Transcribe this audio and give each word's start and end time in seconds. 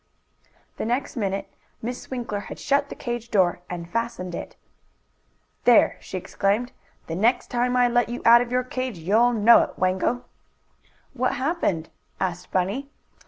The 0.77 0.85
next 0.85 1.15
minute 1.15 1.47
Miss 1.79 2.09
Winkler 2.09 2.39
had 2.39 2.57
shut 2.57 2.89
the 2.89 2.95
cage 2.95 3.29
door 3.29 3.59
and 3.69 3.87
fastened 3.87 4.33
it. 4.33 4.55
"There!" 5.63 5.97
she 5.99 6.17
exclaimed, 6.17 6.71
"the 7.05 7.13
next 7.13 7.51
time 7.51 7.77
I 7.77 7.87
let 7.87 8.09
you 8.09 8.23
out 8.25 8.41
of 8.41 8.51
your 8.51 8.63
cage 8.63 8.97
you'll 8.97 9.33
know 9.33 9.59
it, 9.61 9.77
Wango!" 9.77 10.25
"What 11.13 11.33
happened?" 11.33 11.89
asked 12.19 12.49
Bunny. 12.51 12.89